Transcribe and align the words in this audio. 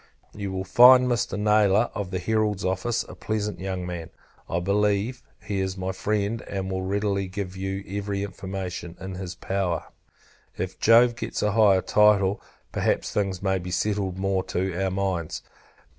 You 0.33 0.51
will 0.51 0.63
find 0.63 1.05
Mr. 1.05 1.39
Nayler, 1.39 1.91
of 1.93 2.09
the 2.09 2.17
Herald's 2.17 2.65
Office, 2.65 3.03
a 3.03 3.13
pleasant 3.13 3.59
young 3.59 3.85
man. 3.85 4.09
I 4.49 4.59
believe, 4.59 5.21
he 5.43 5.59
is 5.59 5.77
my 5.77 5.91
friend, 5.91 6.41
and 6.49 6.71
will 6.71 6.81
readily 6.81 7.27
give 7.27 7.55
every 7.55 8.23
information 8.23 8.97
in 8.99 9.13
his 9.13 9.35
power. 9.35 9.89
If 10.57 10.79
Jove 10.79 11.15
gets 11.15 11.43
a 11.43 11.51
higher 11.51 11.81
title, 11.83 12.41
perhaps 12.71 13.11
things 13.11 13.43
may 13.43 13.59
be 13.59 13.69
settled 13.69 14.17
more 14.17 14.41
to 14.45 14.73
our 14.83 14.89
minds. 14.89 15.43